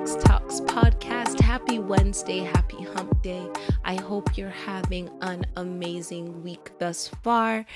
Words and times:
Tokes 0.00 0.24
Talks 0.24 0.60
podcast. 0.62 1.40
Happy 1.40 1.78
Wednesday, 1.78 2.38
happy 2.38 2.82
hump 2.84 3.20
day. 3.22 3.46
I 3.84 3.96
hope 3.96 4.38
you're 4.38 4.48
having 4.48 5.10
an 5.20 5.44
amazing 5.58 6.42
week 6.42 6.70
thus 6.78 7.08
far. 7.22 7.66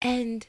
And 0.00 0.44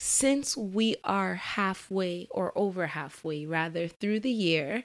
since 0.00 0.56
we 0.56 0.96
are 1.04 1.36
halfway 1.36 2.26
or 2.32 2.50
over 2.58 2.88
halfway, 2.88 3.46
rather, 3.46 3.86
through 3.86 4.18
the 4.18 4.32
year, 4.32 4.82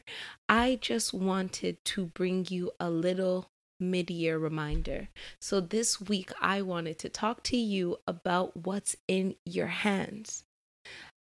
I 0.48 0.78
just 0.80 1.12
wanted 1.12 1.84
to 1.86 2.06
bring 2.06 2.46
you 2.52 2.70
a 2.80 2.92
little 2.92 3.48
mid 3.80 4.12
year 4.12 4.38
reminder. 4.38 5.10
So, 5.42 5.60
this 5.60 6.00
week, 6.00 6.32
I 6.40 6.62
wanted 6.62 7.00
to 7.00 7.10
talk 7.10 7.42
to 7.46 7.58
you 7.58 7.98
about 8.06 8.56
what's 8.56 8.96
in 9.08 9.38
your 9.44 9.68
hands 9.68 10.44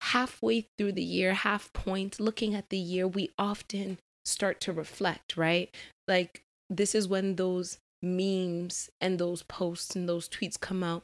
halfway 0.01 0.67
through 0.77 0.91
the 0.91 1.03
year, 1.03 1.35
half 1.35 1.71
point, 1.71 2.19
looking 2.19 2.53
at 2.53 2.69
the 2.69 2.77
year, 2.77 3.07
we 3.07 3.29
often 3.37 3.99
start 4.25 4.59
to 4.61 4.73
reflect, 4.73 5.37
right? 5.37 5.73
Like, 6.07 6.43
this 6.69 6.95
is 6.95 7.07
when 7.07 7.35
those 7.35 7.77
memes 8.01 8.89
and 8.99 9.19
those 9.19 9.43
posts 9.43 9.95
and 9.95 10.07
those 10.07 10.27
tweets 10.27 10.59
come 10.59 10.83
out. 10.83 11.03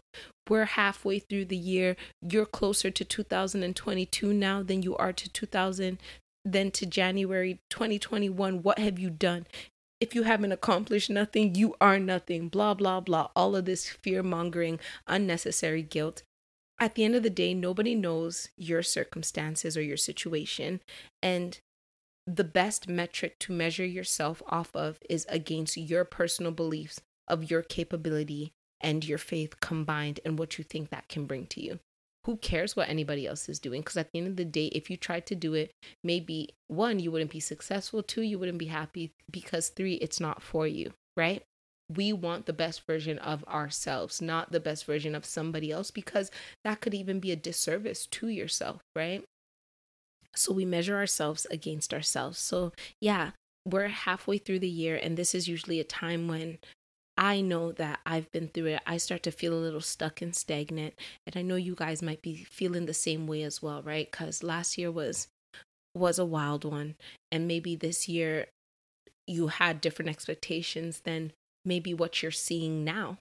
We're 0.49 0.65
halfway 0.65 1.19
through 1.19 1.45
the 1.45 1.57
year. 1.57 1.95
You're 2.21 2.45
closer 2.45 2.89
to 2.89 3.05
2022 3.05 4.33
now 4.33 4.63
than 4.63 4.81
you 4.81 4.95
are 4.97 5.13
to 5.13 5.29
2000 5.29 5.99
than 6.45 6.71
to 6.71 6.85
January 6.85 7.59
2021. 7.69 8.63
What 8.63 8.79
have 8.79 8.97
you 8.97 9.09
done? 9.09 9.45
If 9.99 10.15
you 10.15 10.23
haven't 10.23 10.51
accomplished 10.51 11.09
nothing, 11.09 11.55
you 11.55 11.75
are 11.81 11.99
nothing. 11.99 12.49
Blah, 12.49 12.75
blah, 12.75 13.01
blah. 13.01 13.29
All 13.35 13.55
of 13.55 13.65
this 13.65 13.89
fear 13.89 14.23
mongering, 14.23 14.79
unnecessary 15.07 15.81
guilt 15.81 16.23
at 16.79 16.95
the 16.95 17.03
end 17.03 17.15
of 17.15 17.23
the 17.23 17.29
day, 17.29 17.53
nobody 17.53 17.95
knows 17.95 18.49
your 18.55 18.83
circumstances 18.83 19.75
or 19.75 19.81
your 19.81 19.97
situation. 19.97 20.81
And 21.21 21.59
the 22.27 22.43
best 22.43 22.87
metric 22.87 23.39
to 23.39 23.53
measure 23.53 23.85
yourself 23.85 24.43
off 24.47 24.75
of 24.75 24.99
is 25.09 25.25
against 25.29 25.77
your 25.77 26.03
personal 26.03 26.51
beliefs 26.51 26.99
of 27.27 27.49
your 27.49 27.61
capability 27.61 28.51
and 28.81 29.07
your 29.07 29.17
faith 29.17 29.59
combined 29.59 30.19
and 30.25 30.37
what 30.37 30.57
you 30.57 30.63
think 30.63 30.89
that 30.89 31.07
can 31.07 31.25
bring 31.25 31.47
to 31.47 31.63
you. 31.63 31.79
Who 32.25 32.35
cares 32.37 32.75
what 32.75 32.89
anybody 32.89 33.25
else 33.25 33.47
is 33.47 33.59
doing? 33.59 33.81
Because 33.81 33.95
at 33.95 34.11
the 34.11 34.19
end 34.19 34.27
of 34.27 34.35
the 34.35 34.45
day, 34.45 34.65
if 34.67 34.89
you 34.89 34.97
tried 34.97 35.25
to 35.27 35.35
do 35.35 35.53
it, 35.53 35.71
maybe 36.03 36.49
one, 36.67 36.99
you 36.99 37.09
wouldn't 37.09 37.31
be 37.31 37.39
successful, 37.39 38.03
two, 38.03 38.21
you 38.21 38.37
wouldn't 38.37 38.57
be 38.57 38.65
happy, 38.65 39.13
because 39.31 39.69
three, 39.69 39.93
it's 39.95 40.19
not 40.19 40.43
for 40.43 40.67
you, 40.67 40.91
right? 41.15 41.41
we 41.89 42.11
want 42.11 42.45
the 42.45 42.53
best 42.53 42.85
version 42.85 43.17
of 43.19 43.43
ourselves, 43.45 44.21
not 44.21 44.51
the 44.51 44.59
best 44.59 44.85
version 44.85 45.15
of 45.15 45.25
somebody 45.25 45.71
else, 45.71 45.91
because 45.91 46.29
that 46.63 46.81
could 46.81 46.93
even 46.93 47.19
be 47.19 47.31
a 47.31 47.35
disservice 47.35 48.05
to 48.07 48.27
yourself, 48.27 48.81
right? 48.95 49.23
So 50.37 50.53
we 50.53 50.65
measure 50.65 50.95
ourselves 50.95 51.45
against 51.51 51.93
ourselves. 51.93 52.39
So, 52.39 52.71
yeah, 53.01 53.31
we're 53.65 53.87
halfway 53.87 54.37
through 54.37 54.59
the 54.59 54.69
year, 54.69 54.95
and 54.95 55.17
this 55.17 55.35
is 55.35 55.47
usually 55.47 55.79
a 55.79 55.83
time 55.83 56.27
when 56.27 56.59
I 57.17 57.41
know 57.41 57.71
that 57.73 57.99
I've 58.05 58.31
been 58.31 58.47
through 58.47 58.67
it. 58.67 58.81
I 58.85 58.97
start 58.97 59.23
to 59.23 59.31
feel 59.31 59.53
a 59.53 59.55
little 59.55 59.81
stuck 59.81 60.21
and 60.21 60.35
stagnant. 60.35 60.93
And 61.25 61.35
I 61.35 61.41
know 61.41 61.55
you 61.55 61.73
guys 61.73 62.03
might 62.03 62.21
be 62.21 62.43
feeling 62.43 62.85
the 62.85 62.93
same 62.93 63.25
way 63.25 63.41
as 63.41 63.61
well, 63.61 63.81
right? 63.81 64.09
Because 64.09 64.43
last 64.43 64.77
year 64.77 64.91
was 64.91 65.27
was 65.95 66.19
a 66.19 66.25
wild 66.25 66.63
one 66.63 66.95
and 67.31 67.47
maybe 67.47 67.75
this 67.75 68.07
year 68.07 68.45
you 69.25 69.47
had 69.47 69.81
different 69.81 70.09
expectations 70.09 71.01
than 71.01 71.31
maybe 71.65 71.93
what 71.93 72.21
you're 72.21 72.31
seeing 72.31 72.83
now. 72.83 73.17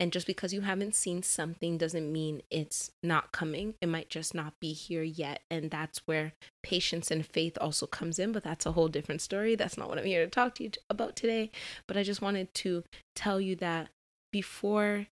And 0.00 0.12
just 0.12 0.26
because 0.26 0.52
you 0.52 0.60
haven't 0.60 0.94
seen 0.94 1.24
something 1.24 1.76
doesn't 1.76 2.12
mean 2.12 2.42
it's 2.50 2.92
not 3.02 3.32
coming. 3.32 3.74
It 3.80 3.88
might 3.88 4.08
just 4.08 4.32
not 4.32 4.54
be 4.60 4.72
here 4.72 5.02
yet. 5.02 5.42
And 5.50 5.70
that's 5.70 5.98
where 6.06 6.34
patience 6.62 7.10
and 7.10 7.26
faith 7.26 7.58
also 7.60 7.86
comes 7.86 8.18
in. 8.20 8.30
But 8.30 8.44
that's 8.44 8.64
a 8.64 8.72
whole 8.72 8.88
different 8.88 9.22
story. 9.22 9.56
That's 9.56 9.76
not 9.76 9.88
what 9.88 9.98
I'm 9.98 10.04
here 10.04 10.24
to 10.24 10.30
talk 10.30 10.54
to 10.56 10.64
you 10.64 10.70
about 10.88 11.16
today. 11.16 11.50
But 11.88 11.96
I 11.96 12.04
just 12.04 12.22
wanted 12.22 12.54
to 12.54 12.84
tell 13.16 13.40
you 13.40 13.56
that 13.56 13.88
before 14.30 15.06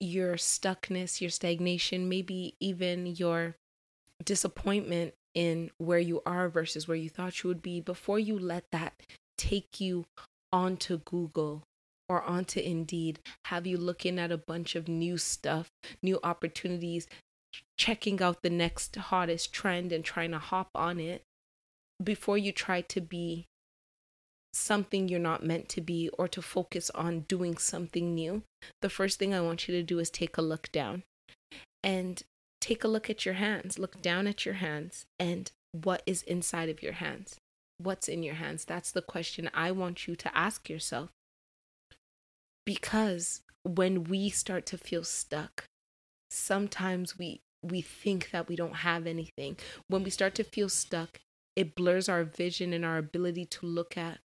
your 0.00 0.36
stuckness, 0.36 1.20
your 1.20 1.30
stagnation, 1.30 2.08
maybe 2.08 2.54
even 2.58 3.04
your 3.06 3.56
disappointment 4.24 5.12
in 5.34 5.70
where 5.76 5.98
you 5.98 6.22
are 6.24 6.48
versus 6.48 6.88
where 6.88 6.96
you 6.96 7.10
thought 7.10 7.42
you 7.42 7.48
would 7.48 7.62
be, 7.62 7.80
before 7.80 8.18
you 8.18 8.38
let 8.38 8.64
that 8.72 8.94
take 9.36 9.78
you 9.78 10.06
onto 10.52 10.98
Google 10.98 11.62
or 12.10 12.24
onto 12.24 12.58
Indeed, 12.58 13.20
have 13.44 13.68
you 13.68 13.76
looking 13.76 14.18
at 14.18 14.32
a 14.32 14.36
bunch 14.36 14.74
of 14.74 14.88
new 14.88 15.16
stuff, 15.16 15.70
new 16.02 16.18
opportunities, 16.24 17.06
checking 17.78 18.20
out 18.20 18.42
the 18.42 18.50
next 18.50 18.96
hottest 18.96 19.52
trend 19.52 19.92
and 19.92 20.04
trying 20.04 20.32
to 20.32 20.38
hop 20.38 20.70
on 20.74 20.98
it 20.98 21.22
before 22.02 22.36
you 22.36 22.50
try 22.50 22.80
to 22.80 23.00
be 23.00 23.46
something 24.52 25.08
you're 25.08 25.20
not 25.20 25.44
meant 25.44 25.68
to 25.68 25.80
be 25.80 26.10
or 26.18 26.26
to 26.26 26.42
focus 26.42 26.90
on 26.96 27.20
doing 27.28 27.56
something 27.56 28.12
new, 28.12 28.42
the 28.82 28.90
first 28.90 29.20
thing 29.20 29.32
I 29.32 29.40
want 29.40 29.68
you 29.68 29.74
to 29.76 29.82
do 29.84 30.00
is 30.00 30.10
take 30.10 30.36
a 30.36 30.42
look 30.42 30.72
down 30.72 31.04
and 31.84 32.20
take 32.60 32.82
a 32.82 32.88
look 32.88 33.08
at 33.08 33.24
your 33.24 33.34
hands. 33.34 33.78
Look 33.78 34.02
down 34.02 34.26
at 34.26 34.44
your 34.44 34.54
hands 34.54 35.06
and 35.20 35.48
what 35.70 36.02
is 36.06 36.24
inside 36.24 36.68
of 36.68 36.82
your 36.82 36.94
hands. 36.94 37.36
What's 37.78 38.08
in 38.08 38.24
your 38.24 38.34
hands? 38.34 38.64
That's 38.64 38.90
the 38.90 39.00
question 39.00 39.48
I 39.54 39.70
want 39.70 40.08
you 40.08 40.16
to 40.16 40.36
ask 40.36 40.68
yourself 40.68 41.10
because 42.64 43.42
when 43.62 44.04
we 44.04 44.30
start 44.30 44.66
to 44.66 44.78
feel 44.78 45.04
stuck 45.04 45.64
sometimes 46.30 47.18
we 47.18 47.40
we 47.62 47.80
think 47.80 48.30
that 48.30 48.48
we 48.48 48.56
don't 48.56 48.76
have 48.76 49.06
anything 49.06 49.56
when 49.88 50.02
we 50.02 50.10
start 50.10 50.34
to 50.34 50.44
feel 50.44 50.68
stuck 50.68 51.20
it 51.56 51.74
blurs 51.74 52.08
our 52.08 52.24
vision 52.24 52.72
and 52.72 52.84
our 52.84 52.96
ability 52.96 53.44
to 53.44 53.66
look 53.66 53.96
at 53.96 54.18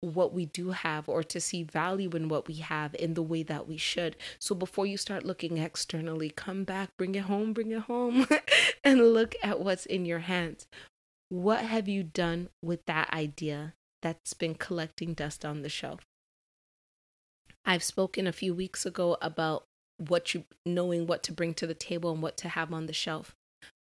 what 0.00 0.32
we 0.32 0.46
do 0.46 0.70
have 0.70 1.08
or 1.08 1.22
to 1.22 1.40
see 1.40 1.62
value 1.62 2.10
in 2.10 2.28
what 2.28 2.46
we 2.46 2.54
have 2.54 2.94
in 2.94 3.14
the 3.14 3.22
way 3.22 3.42
that 3.42 3.66
we 3.66 3.76
should. 3.76 4.16
So 4.38 4.54
before 4.54 4.86
you 4.86 4.96
start 4.96 5.24
looking 5.24 5.58
externally, 5.58 6.30
come 6.30 6.64
back, 6.64 6.90
bring 6.96 7.14
it 7.14 7.24
home, 7.24 7.52
bring 7.52 7.72
it 7.72 7.82
home, 7.82 8.26
and 8.84 9.12
look 9.12 9.34
at 9.42 9.60
what's 9.60 9.86
in 9.86 10.04
your 10.04 10.20
hands. 10.20 10.66
What 11.30 11.60
have 11.60 11.88
you 11.88 12.02
done 12.02 12.48
with 12.62 12.86
that 12.86 13.12
idea 13.12 13.74
that's 14.00 14.34
been 14.34 14.54
collecting 14.54 15.14
dust 15.14 15.44
on 15.44 15.62
the 15.62 15.68
shelf? 15.68 16.00
I've 17.68 17.82
spoken 17.82 18.26
a 18.26 18.32
few 18.32 18.54
weeks 18.54 18.86
ago 18.86 19.18
about 19.20 19.64
what 19.98 20.32
you 20.32 20.44
knowing 20.64 21.06
what 21.06 21.22
to 21.24 21.34
bring 21.34 21.52
to 21.54 21.66
the 21.66 21.74
table 21.74 22.10
and 22.10 22.22
what 22.22 22.38
to 22.38 22.48
have 22.48 22.72
on 22.72 22.86
the 22.86 22.94
shelf. 22.94 23.34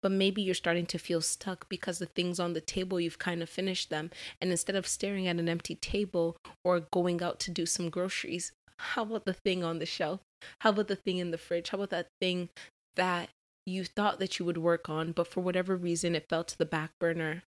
But 0.02 0.10
maybe 0.10 0.42
you're 0.42 0.54
starting 0.56 0.86
to 0.86 0.98
feel 0.98 1.20
stuck 1.20 1.68
because 1.68 2.00
the 2.00 2.06
things 2.06 2.40
on 2.40 2.52
the 2.52 2.60
table 2.60 2.98
you've 2.98 3.20
kind 3.20 3.44
of 3.44 3.48
finished 3.48 3.88
them. 3.88 4.10
And 4.40 4.50
instead 4.50 4.74
of 4.74 4.88
staring 4.88 5.28
at 5.28 5.38
an 5.38 5.48
empty 5.48 5.76
table 5.76 6.36
or 6.64 6.80
going 6.80 7.22
out 7.22 7.38
to 7.40 7.52
do 7.52 7.64
some 7.64 7.88
groceries, 7.88 8.50
how 8.78 9.02
about 9.02 9.24
the 9.24 9.32
thing 9.32 9.62
on 9.62 9.78
the 9.78 9.86
shelf? 9.86 10.18
How 10.62 10.70
about 10.70 10.88
the 10.88 10.96
thing 10.96 11.18
in 11.18 11.30
the 11.30 11.38
fridge? 11.38 11.68
How 11.68 11.76
about 11.76 11.90
that 11.90 12.08
thing 12.20 12.48
that 12.96 13.28
you 13.66 13.84
thought 13.84 14.18
that 14.18 14.40
you 14.40 14.44
would 14.46 14.58
work 14.58 14.88
on, 14.88 15.12
but 15.12 15.28
for 15.28 15.42
whatever 15.42 15.76
reason 15.76 16.16
it 16.16 16.26
fell 16.28 16.42
to 16.42 16.58
the 16.58 16.66
back 16.66 16.90
burner? 16.98 17.44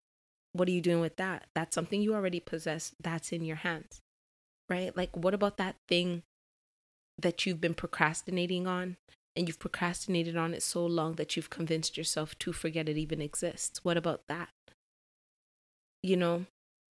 What 0.52 0.68
are 0.68 0.72
you 0.72 0.82
doing 0.82 1.00
with 1.00 1.16
that? 1.16 1.46
That's 1.56 1.74
something 1.74 2.00
you 2.00 2.14
already 2.14 2.38
possess. 2.38 2.92
That's 3.02 3.32
in 3.32 3.44
your 3.44 3.56
hands, 3.56 4.00
right? 4.68 4.96
Like, 4.96 5.16
what 5.16 5.34
about 5.34 5.56
that 5.56 5.74
thing 5.88 6.22
that 7.20 7.44
you've 7.44 7.60
been 7.60 7.74
procrastinating 7.74 8.66
on 8.66 8.96
and 9.36 9.46
you've 9.46 9.58
procrastinated 9.58 10.36
on 10.36 10.54
it 10.54 10.62
so 10.62 10.84
long 10.84 11.14
that 11.14 11.36
you've 11.36 11.50
convinced 11.50 11.96
yourself 11.96 12.38
to 12.40 12.52
forget 12.52 12.88
it 12.88 12.96
even 12.96 13.20
exists. 13.20 13.84
What 13.84 13.96
about 13.96 14.22
that? 14.28 14.48
You 16.02 16.16
know, 16.16 16.46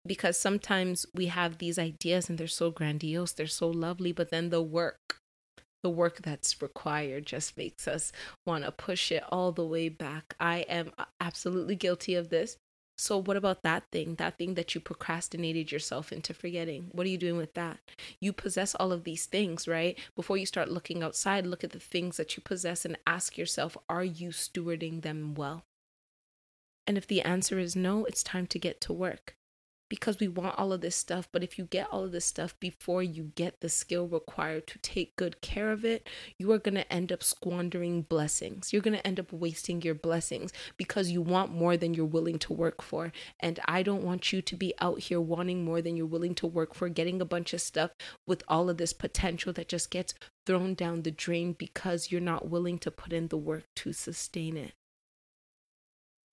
because 0.06 0.36
sometimes 0.36 1.06
we 1.14 1.26
have 1.26 1.58
these 1.58 1.78
ideas 1.78 2.28
and 2.28 2.38
they're 2.38 2.48
so 2.48 2.70
grandiose, 2.70 3.32
they're 3.32 3.46
so 3.46 3.69
lovely, 3.69 4.12
but 4.12 4.30
then 4.30 4.50
the 4.50 4.62
work, 4.62 5.19
the 5.82 5.90
work 5.90 6.22
that's 6.22 6.60
required 6.60 7.26
just 7.26 7.56
makes 7.56 7.86
us 7.86 8.12
want 8.46 8.64
to 8.64 8.72
push 8.72 9.12
it 9.12 9.22
all 9.30 9.52
the 9.52 9.66
way 9.66 9.88
back. 9.88 10.34
I 10.40 10.60
am 10.68 10.92
uh, 10.98 11.04
absolutely 11.20 11.76
guilty 11.76 12.14
of 12.14 12.30
this. 12.30 12.56
So, 13.02 13.20
what 13.20 13.37
about 13.37 13.64
that 13.64 13.90
thing, 13.90 14.14
that 14.19 14.38
thing 14.38 14.54
that 14.54 14.76
you 14.76 14.81
procrastinated 14.81 15.72
yourself 15.72 16.12
into 16.12 16.32
forgetting? 16.32 16.87
What 16.93 17.04
are 17.04 17.10
you 17.10 17.19
doing 17.19 17.37
with 17.37 17.54
that? 17.54 17.81
You 18.20 18.32
possess 18.32 18.76
all 18.76 18.93
of 18.93 19.02
these 19.02 19.26
things, 19.26 19.66
right? 19.66 19.99
Before 20.14 20.37
you 20.37 20.46
start 20.46 20.70
looking 20.70 21.02
outside, 21.02 21.44
look 21.44 21.64
at 21.64 21.72
the 21.72 21.81
things 21.81 22.16
that 22.16 22.37
you 22.37 22.44
possess 22.44 22.84
and 22.84 22.96
ask 23.04 23.37
yourself, 23.37 23.76
are 23.88 24.04
you 24.04 24.28
stewarding 24.28 25.02
them 25.02 25.34
well? 25.34 25.64
And 26.87 26.96
if 26.96 27.08
the 27.08 27.22
answer 27.22 27.58
is 27.58 27.75
no, 27.75 28.04
it's 28.04 28.22
time 28.22 28.46
to 28.46 28.58
get 28.60 28.81
to 28.82 28.93
work 28.93 29.34
because 29.92 30.18
we 30.18 30.26
want 30.26 30.58
all 30.58 30.72
of 30.72 30.80
this 30.80 30.96
stuff. 30.96 31.28
But 31.30 31.44
if 31.44 31.58
you 31.58 31.66
get 31.66 31.86
all 31.92 32.02
of 32.02 32.12
this 32.12 32.24
stuff 32.24 32.58
before 32.58 33.02
you 33.02 33.32
get 33.34 33.60
the 33.60 33.68
skill 33.68 34.08
required 34.08 34.66
to 34.68 34.78
take 34.78 35.16
good 35.16 35.42
care 35.42 35.70
of 35.70 35.84
it, 35.84 36.08
you 36.38 36.50
are 36.52 36.58
going 36.58 36.76
to 36.76 36.90
end 36.90 37.12
up 37.12 37.22
squandering 37.22 38.00
blessings. 38.00 38.72
You're 38.72 38.80
going 38.80 38.96
to 38.96 39.06
end 39.06 39.20
up 39.20 39.30
wasting 39.34 39.82
your 39.82 39.94
blessings 39.94 40.50
because 40.78 41.10
you 41.10 41.20
want 41.20 41.52
more 41.52 41.76
than 41.76 41.92
you're 41.92 42.06
willing 42.06 42.38
to 42.38 42.54
work 42.54 42.80
for. 42.80 43.12
And 43.38 43.60
I 43.66 43.82
don't 43.82 44.02
want 44.02 44.32
you 44.32 44.40
to 44.40 44.56
be 44.56 44.72
out 44.80 44.98
here 44.98 45.20
wanting 45.20 45.62
more 45.62 45.82
than 45.82 45.94
you're 45.94 46.06
willing 46.06 46.36
to 46.36 46.46
work 46.46 46.74
for, 46.74 46.88
getting 46.88 47.20
a 47.20 47.26
bunch 47.26 47.52
of 47.52 47.60
stuff 47.60 47.90
with 48.26 48.42
all 48.48 48.70
of 48.70 48.78
this 48.78 48.94
potential 48.94 49.52
that 49.52 49.68
just 49.68 49.90
gets 49.90 50.14
thrown 50.46 50.72
down 50.72 51.02
the 51.02 51.10
drain 51.10 51.52
because 51.52 52.10
you're 52.10 52.18
not 52.18 52.48
willing 52.48 52.78
to 52.78 52.90
put 52.90 53.12
in 53.12 53.28
the 53.28 53.36
work 53.36 53.64
to 53.76 53.92
sustain 53.92 54.56
it. 54.56 54.72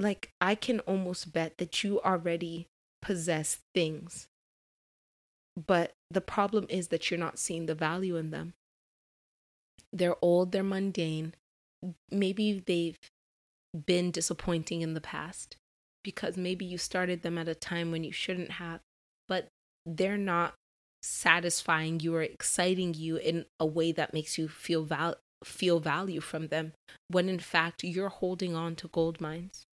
Like, 0.02 0.32
I 0.40 0.56
can 0.56 0.80
almost 0.80 1.34
bet 1.34 1.58
that 1.58 1.84
you 1.84 2.00
already 2.00 2.70
possess 3.02 3.60
things. 3.74 4.28
But 5.68 5.94
the 6.10 6.22
problem 6.22 6.66
is 6.70 6.88
that 6.88 7.10
you're 7.10 7.20
not 7.20 7.40
seeing 7.40 7.66
the 7.66 7.76
value 7.76 8.16
in 8.16 8.32
them. 8.32 8.54
They're 9.92 10.16
old, 10.22 10.52
they're 10.52 10.64
mundane. 10.64 11.34
Maybe 12.12 12.64
they've 12.66 12.98
been 13.86 14.12
disappointing 14.12 14.82
in 14.82 14.94
the 14.94 15.02
past 15.02 15.58
because 16.04 16.38
maybe 16.38 16.66
you 16.66 16.78
started 16.78 17.22
them 17.22 17.38
at 17.38 17.48
a 17.48 17.56
time 17.56 17.92
when 17.92 18.04
you 18.04 18.12
shouldn't 18.12 18.52
have, 18.52 18.80
but 19.28 19.48
they're 19.86 20.18
not 20.18 20.54
satisfying 21.02 22.00
you 22.00 22.16
or 22.16 22.22
exciting 22.22 22.94
you 22.94 23.18
in 23.18 23.46
a 23.60 23.66
way 23.66 23.92
that 23.92 24.14
makes 24.14 24.38
you 24.38 24.48
feel 24.48 24.84
val- 24.84 25.16
feel 25.44 25.80
value 25.80 26.20
from 26.20 26.48
them 26.48 26.74
when 27.08 27.30
in 27.30 27.40
fact 27.40 27.84
you're 27.84 28.10
holding 28.10 28.56
on 28.56 28.76
to 28.76 28.88
gold 28.90 29.22
mines. 29.22 29.66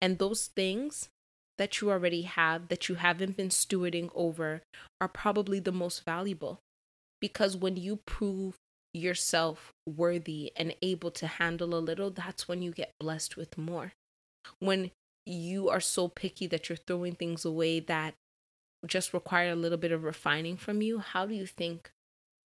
And 0.00 0.18
those 0.18 0.46
things 0.46 1.08
that 1.58 1.80
you 1.80 1.90
already 1.90 2.22
have 2.22 2.68
that 2.68 2.88
you 2.88 2.94
haven't 2.94 3.36
been 3.36 3.48
stewarding 3.48 4.10
over 4.14 4.62
are 5.00 5.08
probably 5.08 5.60
the 5.60 5.72
most 5.72 6.04
valuable 6.04 6.60
because 7.20 7.56
when 7.56 7.76
you 7.76 7.96
prove 8.06 8.56
yourself 8.94 9.72
worthy 9.86 10.52
and 10.56 10.74
able 10.82 11.10
to 11.10 11.26
handle 11.26 11.74
a 11.74 11.80
little, 11.80 12.10
that's 12.10 12.48
when 12.48 12.62
you 12.62 12.72
get 12.72 12.92
blessed 12.98 13.36
with 13.36 13.58
more. 13.58 13.92
When 14.60 14.90
you 15.26 15.68
are 15.68 15.80
so 15.80 16.08
picky 16.08 16.46
that 16.46 16.68
you're 16.68 16.76
throwing 16.76 17.14
things 17.14 17.44
away 17.44 17.80
that 17.80 18.14
just 18.86 19.12
require 19.12 19.50
a 19.50 19.56
little 19.56 19.78
bit 19.78 19.92
of 19.92 20.04
refining 20.04 20.56
from 20.56 20.80
you, 20.80 20.98
how 20.98 21.26
do 21.26 21.34
you 21.34 21.46
think 21.46 21.90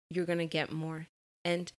you're 0.08 0.24
going 0.24 0.38
to 0.38 0.46
get 0.46 0.72
more? 0.72 1.08
And 1.44 1.70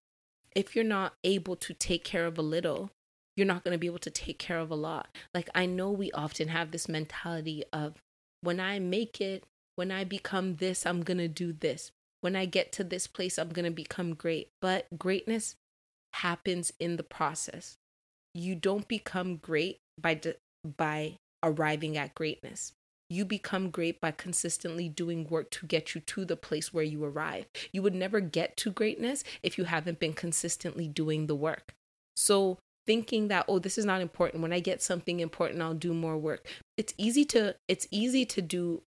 if 0.56 0.76
you're 0.76 0.86
not 0.86 1.14
able 1.24 1.56
to 1.56 1.74
take 1.74 2.04
care 2.04 2.26
of 2.26 2.38
a 2.38 2.44
little, 2.44 2.92
you're 3.36 3.48
not 3.48 3.64
going 3.64 3.74
to 3.74 3.80
be 3.80 3.88
able 3.88 4.00
to 4.00 4.10
take 4.10 4.40
care 4.40 4.60
of 4.60 4.72
a 4.72 4.76
lot. 4.76 5.10
Like, 5.34 5.50
I 5.56 5.66
know 5.66 5.90
we 5.92 6.12
often 6.12 6.50
have 6.50 6.72
this 6.72 6.90
mentality 6.90 7.64
of 7.72 7.96
when 8.42 8.60
I 8.60 8.80
make 8.80 9.22
it, 9.22 9.44
when 9.76 9.92
I 9.92 10.04
become 10.04 10.56
this, 10.56 10.86
I'm 10.86 11.02
going 11.02 11.18
to 11.18 11.28
do 11.28 11.54
this. 11.54 11.92
When 12.22 12.36
I 12.36 12.46
get 12.46 12.72
to 12.74 12.84
this 12.84 13.08
place, 13.08 13.38
I'm 13.40 13.50
going 13.50 13.66
to 13.66 13.72
become 13.72 14.14
great. 14.14 14.50
But 14.62 14.86
greatness 14.98 15.56
happens 16.14 16.72
in 16.80 16.98
the 16.98 17.04
process. 17.04 17.78
You 18.34 18.56
don't 18.56 18.88
become 18.88 19.38
great 19.38 19.78
by 20.00 20.16
de- 20.16 20.36
by 20.78 21.18
arriving 21.44 21.98
at 21.98 22.16
greatness. 22.16 22.74
You 23.10 23.26
become 23.26 23.72
great 23.72 24.00
by 24.00 24.12
consistently 24.12 24.88
doing 24.88 25.28
work 25.28 25.50
to 25.52 25.66
get 25.66 25.94
you 25.94 26.02
to 26.02 26.24
the 26.24 26.38
place 26.38 26.74
where 26.74 26.84
you 26.84 27.04
arrive. 27.04 27.46
You 27.74 27.82
would 27.82 27.96
never 27.96 28.22
get 28.22 28.56
to 28.58 28.72
greatness 28.72 29.24
if 29.44 29.58
you 29.58 29.66
haven't 29.66 30.00
been 30.00 30.14
consistently 30.14 30.88
doing 30.88 31.28
the 31.28 31.36
work. 31.36 31.74
So, 32.16 32.60
thinking 32.86 33.28
that 33.28 33.46
oh 33.48 33.60
this 33.60 33.78
is 33.78 33.86
not 33.86 34.02
important 34.02 34.42
when 34.42 34.54
i 34.54 34.60
get 34.60 34.82
something 34.82 35.20
important 35.20 35.62
i'll 35.62 35.74
do 35.74 35.94
more 35.94 36.18
work 36.18 36.48
it's 36.78 36.94
easy 36.98 37.26
to 37.26 37.56
it's 37.68 37.88
easy 37.92 38.26
to 38.26 38.42
do 38.42 38.82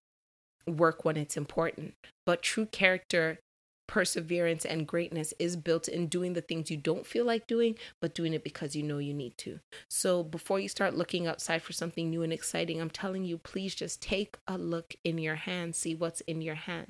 work 0.66 1.04
when 1.04 1.16
it's 1.16 1.36
important 1.36 1.94
but 2.26 2.42
true 2.42 2.66
character 2.66 3.38
perseverance 3.86 4.64
and 4.64 4.86
greatness 4.86 5.34
is 5.38 5.56
built 5.56 5.88
in 5.88 6.06
doing 6.06 6.32
the 6.32 6.40
things 6.40 6.70
you 6.70 6.76
don't 6.76 7.06
feel 7.06 7.24
like 7.24 7.46
doing, 7.46 7.76
but 8.00 8.14
doing 8.14 8.32
it 8.32 8.44
because 8.44 8.74
you 8.74 8.82
know 8.82 8.98
you 8.98 9.14
need 9.14 9.36
to. 9.38 9.60
So 9.88 10.22
before 10.22 10.58
you 10.58 10.68
start 10.68 10.96
looking 10.96 11.26
outside 11.26 11.62
for 11.62 11.72
something 11.72 12.10
new 12.10 12.22
and 12.22 12.32
exciting, 12.32 12.80
I'm 12.80 12.90
telling 12.90 13.24
you, 13.24 13.38
please 13.38 13.74
just 13.74 14.00
take 14.00 14.36
a 14.46 14.56
look 14.56 14.94
in 15.04 15.18
your 15.18 15.36
hand, 15.36 15.76
see 15.76 15.94
what's 15.94 16.22
in 16.22 16.40
your 16.40 16.54
hand. 16.54 16.88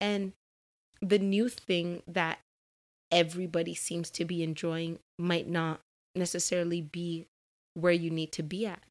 And 0.00 0.32
the 1.00 1.18
new 1.18 1.48
thing 1.48 2.02
that 2.06 2.38
everybody 3.10 3.74
seems 3.74 4.10
to 4.10 4.24
be 4.24 4.42
enjoying 4.42 4.98
might 5.18 5.48
not 5.48 5.80
necessarily 6.16 6.80
be 6.80 7.26
where 7.74 7.92
you 7.92 8.10
need 8.10 8.32
to 8.32 8.42
be 8.42 8.66
at 8.66 8.82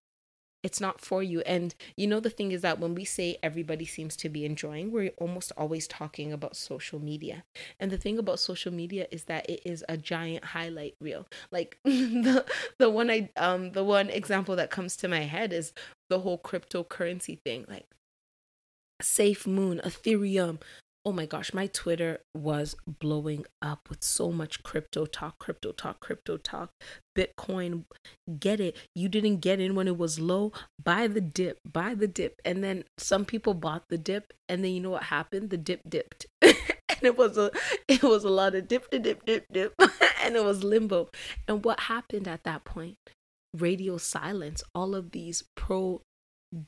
it's 0.66 0.82
not 0.82 1.00
for 1.00 1.22
you. 1.22 1.42
And 1.42 1.76
you 1.96 2.08
know, 2.08 2.20
the 2.20 2.32
thing 2.32 2.52
is 2.52 2.62
that 2.62 2.80
when 2.80 2.96
we 2.96 3.06
say 3.06 3.38
everybody 3.44 3.86
seems 3.86 4.16
to 4.18 4.30
be 4.30 4.46
enjoying, 4.46 4.92
we're 4.92 5.12
almost 5.18 5.52
always 5.56 5.88
talking 5.88 6.34
about 6.34 6.56
social 6.56 7.00
media. 7.00 7.44
And 7.80 7.92
the 7.92 8.00
thing 8.00 8.18
about 8.18 8.40
social 8.40 8.74
media 8.74 9.06
is 9.12 9.26
that 9.26 9.48
it 9.48 9.62
is 9.64 9.86
a 9.88 9.96
giant 9.96 10.44
highlight 10.44 10.96
reel. 11.00 11.28
Like 11.52 11.78
the 11.86 12.44
the 12.80 12.90
one 12.90 13.12
I 13.12 13.30
um 13.38 13.74
the 13.74 13.84
one 13.84 14.10
example 14.10 14.56
that 14.56 14.72
comes 14.72 14.98
to 14.98 15.08
my 15.08 15.20
head 15.20 15.54
is 15.54 15.72
the 16.10 16.22
whole 16.22 16.40
cryptocurrency 16.40 17.40
thing. 17.40 17.66
Like 17.70 17.86
Safe 19.04 19.46
Moon, 19.46 19.82
Ethereum, 19.84 20.60
oh 21.06 21.12
my 21.12 21.28
gosh, 21.28 21.54
my 21.54 21.68
Twitter 21.68 22.20
was 22.34 22.76
blowing 22.88 23.46
up 23.62 23.88
with 23.90 24.04
so 24.04 24.32
much 24.32 24.64
crypto 24.64 25.06
talk, 25.06 25.38
crypto 25.38 25.72
talk, 25.72 26.00
crypto 26.00 26.38
talk, 26.38 26.72
Bitcoin. 27.16 27.84
Get 28.40 28.60
it. 28.60 28.76
You 28.96 29.08
didn't 29.08 29.38
get 29.38 29.60
in 29.60 29.76
when 29.76 29.88
it 29.88 29.98
was 29.98 30.20
low. 30.20 30.52
Buy 30.84 31.08
the 31.08 31.22
dip, 31.22 31.60
buy 31.64 31.94
the 31.94 32.08
dip. 32.08 32.42
And 32.44 32.64
then 32.64 32.86
some 32.98 33.24
people 33.24 33.54
bought 33.54 33.84
the 33.90 34.00
dip, 34.00 34.34
and 34.50 34.64
then 34.64 34.72
you 34.72 34.80
know 34.80 34.90
what 34.90 35.04
happened? 35.04 35.52
The 35.52 35.58
dip 35.58 35.82
dipped. 35.88 36.26
and 36.42 37.04
it 37.04 37.18
was 37.18 37.38
a 37.38 37.52
it 37.88 38.02
was 38.02 38.24
a 38.24 38.30
lot 38.30 38.56
of 38.56 38.68
dip, 38.68 38.90
dip, 38.90 39.04
dip, 39.04 39.26
dip, 39.26 39.46
dip. 39.52 39.74
and 40.24 40.36
it 40.36 40.44
was 40.44 40.64
limbo. 40.64 41.10
And 41.48 41.64
what 41.64 41.82
happened 41.82 42.28
at 42.28 42.44
that 42.46 42.66
point? 42.66 42.98
Radio 43.56 43.98
silence. 43.98 44.64
All 44.74 44.96
of 44.96 45.12
these 45.12 45.44
pro 45.56 46.02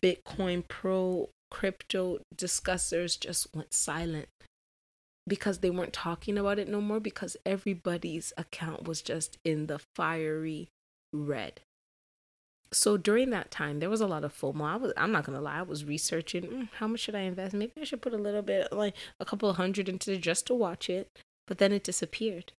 Bitcoin, 0.04 0.68
pro 0.68 1.30
crypto 1.50 2.20
discussers 2.36 3.18
just 3.18 3.54
went 3.56 3.74
silent 3.74 4.28
because 5.28 5.60
they 5.60 5.70
weren't 5.70 5.94
talking 5.94 6.38
about 6.38 6.60
it 6.60 6.70
no 6.70 6.82
more 6.82 7.00
because 7.00 7.36
everybody's 7.46 8.32
account 8.38 8.88
was 8.88 9.02
just 9.02 9.38
in 9.44 9.68
the 9.68 9.80
fiery 9.96 10.70
red. 11.14 11.62
So 12.72 12.98
during 12.98 13.30
that 13.30 13.52
time, 13.52 13.80
there 13.80 13.90
was 13.90 14.02
a 14.02 14.08
lot 14.08 14.26
of 14.26 14.38
FOMO. 14.38 14.62
I 14.62 14.76
was, 14.76 14.94
I'm 14.98 15.12
not 15.12 15.26
gonna 15.26 15.42
lie, 15.42 15.60
I 15.60 15.62
was 15.62 15.86
researching 15.86 16.44
mm, 16.44 16.70
how 16.80 16.88
much 16.88 17.02
should 17.02 17.16
I 17.16 17.22
invest. 17.22 17.54
Maybe 17.54 17.74
I 17.80 17.84
should 17.84 18.02
put 18.02 18.14
a 18.14 18.18
little 18.18 18.42
bit, 18.42 18.72
like 18.72 18.96
a 19.20 19.26
couple 19.26 19.52
hundred 19.54 19.88
into 19.88 20.14
it 20.14 20.22
just 20.22 20.48
to 20.48 20.54
watch 20.54 20.90
it. 20.90 21.08
But 21.48 21.60
then 21.60 21.72
it 21.72 21.86
disappeared, 21.86 22.52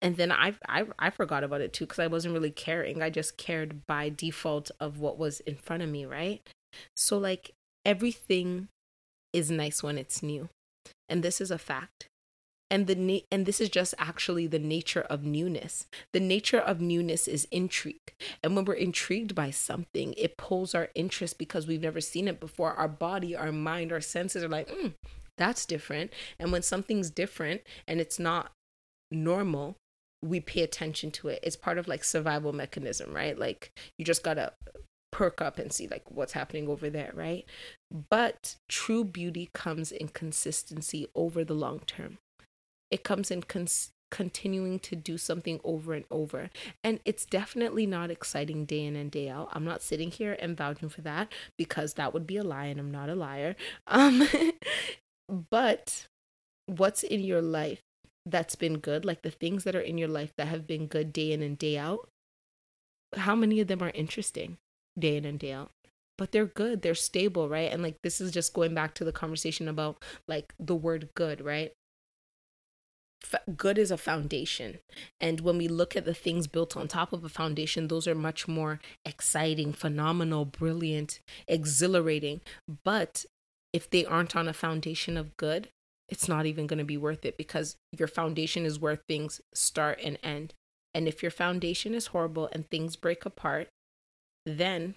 and 0.00 0.16
then 0.16 0.32
I 0.32 0.54
I 0.68 0.86
I 0.98 1.10
forgot 1.10 1.44
about 1.44 1.60
it 1.60 1.72
too 1.72 1.86
because 1.86 2.00
I 2.00 2.08
wasn't 2.08 2.34
really 2.34 2.50
caring. 2.50 3.00
I 3.00 3.10
just 3.10 3.36
cared 3.36 3.86
by 3.86 4.08
default 4.08 4.72
of 4.80 4.98
what 4.98 5.18
was 5.18 5.38
in 5.40 5.54
front 5.54 5.84
of 5.84 5.88
me, 5.88 6.04
right? 6.04 6.42
So 6.96 7.16
like 7.16 7.52
everything 7.84 8.68
is 9.32 9.50
nice 9.50 9.82
when 9.82 9.98
it's 9.98 10.22
new. 10.22 10.48
And 11.08 11.22
this 11.22 11.40
is 11.40 11.50
a 11.50 11.58
fact. 11.58 12.08
And 12.70 12.86
the 12.86 12.94
na- 12.94 13.26
and 13.30 13.44
this 13.44 13.60
is 13.60 13.68
just 13.68 13.94
actually 13.98 14.46
the 14.46 14.58
nature 14.58 15.02
of 15.02 15.24
newness. 15.24 15.86
The 16.14 16.20
nature 16.20 16.58
of 16.58 16.80
newness 16.80 17.28
is 17.28 17.46
intrigue. 17.50 18.14
And 18.42 18.56
when 18.56 18.64
we're 18.64 18.72
intrigued 18.74 19.34
by 19.34 19.50
something, 19.50 20.14
it 20.16 20.38
pulls 20.38 20.74
our 20.74 20.88
interest 20.94 21.36
because 21.36 21.66
we've 21.66 21.82
never 21.82 22.00
seen 22.00 22.28
it 22.28 22.40
before. 22.40 22.72
Our 22.72 22.88
body, 22.88 23.36
our 23.36 23.52
mind, 23.52 23.92
our 23.92 24.00
senses 24.00 24.42
are 24.42 24.48
like, 24.48 24.70
mm, 24.70 24.94
that's 25.36 25.66
different. 25.66 26.12
And 26.38 26.50
when 26.50 26.62
something's 26.62 27.10
different 27.10 27.60
and 27.86 28.00
it's 28.00 28.18
not 28.18 28.52
normal, 29.10 29.76
we 30.22 30.40
pay 30.40 30.62
attention 30.62 31.10
to 31.10 31.28
it. 31.28 31.40
It's 31.42 31.56
part 31.56 31.76
of 31.76 31.88
like 31.88 32.04
survival 32.04 32.54
mechanism, 32.54 33.12
right? 33.12 33.38
Like 33.38 33.70
you 33.98 34.04
just 34.06 34.22
gotta 34.22 34.52
perk 35.12 35.40
up 35.40 35.58
and 35.58 35.72
see 35.72 35.86
like 35.86 36.10
what's 36.10 36.32
happening 36.32 36.68
over 36.68 36.90
there, 36.90 37.12
right? 37.14 37.44
But 38.10 38.56
true 38.68 39.04
beauty 39.04 39.50
comes 39.54 39.92
in 39.92 40.08
consistency 40.08 41.06
over 41.14 41.44
the 41.44 41.54
long 41.54 41.80
term. 41.80 42.18
It 42.90 43.04
comes 43.04 43.30
in 43.30 43.42
cons- 43.42 43.92
continuing 44.10 44.78
to 44.80 44.94
do 44.96 45.18
something 45.18 45.60
over 45.64 45.94
and 45.94 46.04
over. 46.10 46.50
And 46.84 47.00
it's 47.04 47.24
definitely 47.24 47.86
not 47.86 48.10
exciting 48.10 48.66
day 48.66 48.84
in 48.84 48.96
and 48.96 49.10
day 49.10 49.28
out. 49.28 49.48
I'm 49.52 49.64
not 49.64 49.82
sitting 49.82 50.10
here 50.10 50.36
and 50.38 50.56
vouching 50.56 50.90
for 50.90 51.02
that 51.02 51.32
because 51.56 51.94
that 51.94 52.12
would 52.12 52.26
be 52.26 52.36
a 52.36 52.44
lie 52.44 52.66
and 52.66 52.80
I'm 52.80 52.90
not 52.90 53.08
a 53.08 53.14
liar. 53.14 53.56
Um 53.86 54.28
but 55.50 56.06
what's 56.66 57.02
in 57.02 57.20
your 57.20 57.42
life 57.42 57.80
that's 58.26 58.54
been 58.54 58.78
good, 58.78 59.04
like 59.04 59.22
the 59.22 59.30
things 59.30 59.64
that 59.64 59.74
are 59.74 59.80
in 59.80 59.98
your 59.98 60.08
life 60.08 60.32
that 60.36 60.48
have 60.48 60.66
been 60.66 60.86
good 60.86 61.12
day 61.12 61.32
in 61.32 61.42
and 61.42 61.58
day 61.58 61.78
out, 61.78 62.08
how 63.16 63.34
many 63.34 63.60
of 63.60 63.68
them 63.68 63.82
are 63.82 63.90
interesting? 63.90 64.58
Day 64.98 65.16
in 65.16 65.24
and 65.24 65.38
day 65.38 65.52
out. 65.52 65.70
But 66.18 66.32
they're 66.32 66.46
good 66.46 66.82
they're 66.82 66.94
stable 66.94 67.48
right? 67.48 67.72
And 67.72 67.82
like 67.82 67.96
this 68.02 68.20
is 68.20 68.30
just 68.30 68.54
going 68.54 68.74
back 68.74 68.94
to 68.94 69.04
the 69.04 69.12
conversation 69.12 69.68
about 69.68 70.02
like 70.28 70.54
the 70.58 70.76
word 70.76 71.08
good 71.14 71.40
right? 71.40 71.72
Good 73.56 73.78
is 73.78 73.92
a 73.92 73.96
foundation. 73.96 74.78
And 75.20 75.40
when 75.40 75.56
we 75.56 75.68
look 75.68 75.94
at 75.94 76.04
the 76.04 76.14
things 76.14 76.48
built 76.48 76.76
on 76.76 76.88
top 76.88 77.12
of 77.12 77.24
a 77.24 77.28
foundation 77.28 77.88
those 77.88 78.06
are 78.06 78.14
much 78.14 78.46
more 78.46 78.80
exciting 79.04 79.72
phenomenal 79.72 80.44
brilliant 80.44 81.20
exhilarating. 81.48 82.40
But 82.84 83.24
if 83.72 83.88
they 83.88 84.04
aren't 84.04 84.36
on 84.36 84.48
a 84.48 84.52
foundation 84.52 85.16
of 85.16 85.36
good 85.36 85.68
it's 86.12 86.28
not 86.28 86.44
even 86.44 86.66
going 86.66 86.78
to 86.78 86.84
be 86.84 86.98
worth 86.98 87.24
it 87.24 87.38
because 87.38 87.76
your 87.90 88.06
foundation 88.06 88.66
is 88.66 88.78
where 88.78 88.96
things 88.96 89.40
start 89.54 89.98
and 90.04 90.18
end. 90.22 90.52
And 90.92 91.08
if 91.08 91.22
your 91.22 91.30
foundation 91.30 91.94
is 91.94 92.08
horrible 92.08 92.50
and 92.52 92.68
things 92.68 92.96
break 92.96 93.24
apart 93.24 93.68
then 94.44 94.96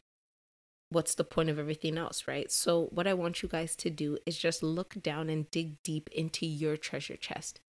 what's 0.89 1.15
the 1.15 1.23
point 1.23 1.49
of 1.49 1.59
everything 1.59 1.97
else, 1.97 2.27
right? 2.27 2.51
So, 2.51 2.87
what 2.91 3.07
I 3.07 3.13
want 3.13 3.41
you 3.41 3.49
guys 3.49 3.75
to 3.77 3.89
do 3.89 4.17
is 4.25 4.37
just 4.37 4.63
look 4.63 5.01
down 5.01 5.29
and 5.29 5.49
dig 5.51 5.75
deep 5.83 6.09
into 6.11 6.45
your 6.45 6.77
treasure 6.77 7.17
chest 7.17 7.59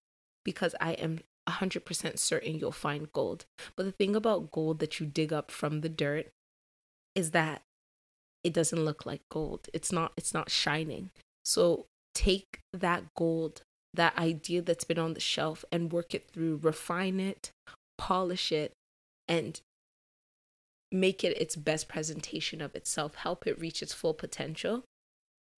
because 0.45 0.75
I 0.81 0.93
am 0.93 1.21
100% 1.49 2.19
certain 2.19 2.59
you'll 2.59 2.73
find 2.73 3.13
gold. 3.13 3.47
But 3.77 3.85
the 3.85 3.93
thing 3.93 4.17
about 4.17 4.51
gold 4.51 4.79
that 4.81 5.01
you 5.01 5.07
dig 5.07 5.33
up 5.33 5.51
from 5.51 5.81
the 5.81 5.89
dirt 5.89 6.29
is 7.15 7.31
that 7.31 7.63
it 8.45 8.53
doesn't 8.53 8.85
look 8.85 9.07
like 9.07 9.23
gold. 9.31 9.69
It's 9.73 9.91
not 9.91 10.13
it's 10.17 10.35
not 10.35 10.51
shining. 10.51 11.11
So 11.45 11.87
take 12.15 12.61
that 12.73 13.05
gold, 13.17 13.63
that 13.95 14.17
idea 14.17 14.63
that's 14.63 14.85
been 14.85 14.99
on 14.99 15.15
the 15.15 15.21
shelf 15.21 15.65
and 15.73 15.93
work 15.93 16.15
it 16.15 16.29
through, 16.33 16.61
refine 16.63 17.19
it, 17.19 17.51
polish 17.99 18.53
it 18.53 18.73
and 19.29 19.61
make 20.93 21.25
it 21.25 21.37
its 21.41 21.57
best 21.57 21.89
presentation 21.89 22.61
of 22.61 22.75
itself, 22.75 23.15
help 23.17 23.47
it 23.47 23.59
reach 23.59 23.83
its 23.83 23.93
full 23.93 24.15
potential. 24.15 24.85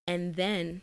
And 0.06 0.36
then 0.36 0.82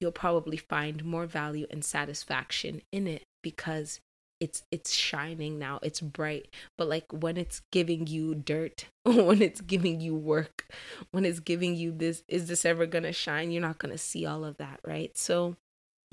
you'll 0.00 0.12
probably 0.12 0.56
find 0.56 1.04
more 1.04 1.26
value 1.26 1.66
and 1.70 1.84
satisfaction 1.84 2.82
in 2.92 3.06
it 3.06 3.22
because 3.42 4.00
it's 4.38 4.64
it's 4.70 4.92
shining 4.92 5.58
now 5.58 5.78
it's 5.82 6.00
bright. 6.00 6.48
But 6.76 6.88
like 6.88 7.06
when 7.10 7.36
it's 7.36 7.62
giving 7.72 8.06
you 8.06 8.34
dirt 8.34 8.86
when 9.04 9.40
it's 9.40 9.60
giving 9.60 10.00
you 10.00 10.14
work 10.14 10.66
when 11.10 11.24
it's 11.24 11.40
giving 11.40 11.74
you 11.74 11.90
this 11.90 12.22
is 12.28 12.48
this 12.48 12.64
ever 12.64 12.86
gonna 12.86 13.12
shine? 13.12 13.50
You're 13.50 13.62
not 13.62 13.78
gonna 13.78 13.98
see 13.98 14.26
all 14.26 14.44
of 14.44 14.58
that 14.58 14.80
right? 14.84 15.16
So 15.16 15.56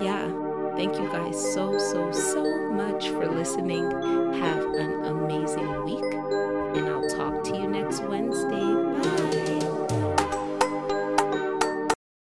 yeah. 0.00 0.30
Thank 0.76 0.96
you 0.96 1.08
guys 1.08 1.40
so 1.52 1.78
so 1.78 2.10
so 2.12 2.70
much 2.72 3.08
for 3.08 3.28
listening. 3.28 3.84
Have 4.40 4.64
an 4.74 5.04
amazing 5.04 5.84
week 5.84 6.24
and 6.76 6.88
i'll 6.88 7.08
talk 7.08 7.43
to 7.43 7.43
next 7.94 8.08
Wednesday. 8.08 8.93